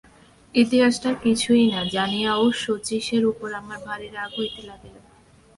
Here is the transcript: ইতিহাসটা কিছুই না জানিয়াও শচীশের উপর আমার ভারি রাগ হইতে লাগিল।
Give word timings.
ইতিহাসটা 0.55 1.11
কিছুই 1.23 1.63
না 1.67 1.81
জানিয়াও 1.95 2.43
শচীশের 2.61 3.23
উপর 3.25 3.49
আমার 3.53 3.79
ভারি 3.87 4.07
রাগ 4.09 4.31
হইতে 4.37 4.61
লাগিল। 4.69 4.95